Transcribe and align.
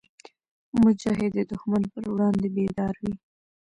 مجاهد 0.83 1.31
د 1.35 1.39
دښمن 1.51 1.83
پر 1.93 2.03
وړاندې 2.13 2.47
بیدار 2.55 2.95
وي. 3.03 3.15